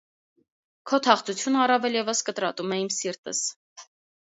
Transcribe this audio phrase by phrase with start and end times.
[0.91, 3.45] քո թախծությունը առավել ևս կտրատում է իմ սիրտս…